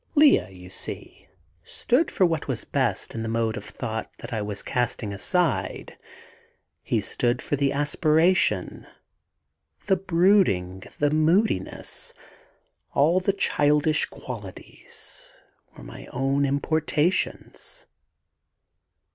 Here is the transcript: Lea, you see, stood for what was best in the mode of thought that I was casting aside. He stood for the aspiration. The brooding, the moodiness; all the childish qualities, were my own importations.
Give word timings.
Lea, 0.15 0.49
you 0.51 0.71
see, 0.71 1.27
stood 1.63 2.09
for 2.09 2.25
what 2.25 2.47
was 2.47 2.65
best 2.65 3.13
in 3.13 3.21
the 3.21 3.29
mode 3.29 3.55
of 3.55 3.63
thought 3.63 4.11
that 4.17 4.33
I 4.33 4.41
was 4.41 4.63
casting 4.63 5.13
aside. 5.13 5.95
He 6.81 6.99
stood 6.99 7.39
for 7.39 7.55
the 7.55 7.71
aspiration. 7.71 8.87
The 9.85 9.97
brooding, 9.97 10.81
the 10.97 11.11
moodiness; 11.11 12.15
all 12.95 13.19
the 13.19 13.31
childish 13.31 14.07
qualities, 14.07 15.29
were 15.77 15.83
my 15.83 16.07
own 16.07 16.45
importations. 16.47 17.85